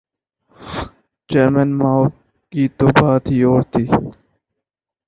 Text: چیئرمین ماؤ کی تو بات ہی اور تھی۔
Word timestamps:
چیئرمین 1.29 1.69
ماؤ 1.79 2.03
کی 2.53 2.63
تو 2.77 2.85
بات 2.97 3.23
ہی 3.31 3.39
اور 3.49 3.61
تھی۔ 3.71 3.83